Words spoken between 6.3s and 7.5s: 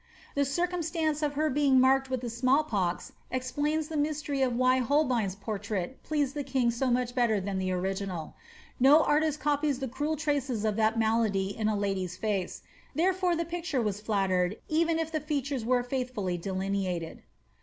the king so much better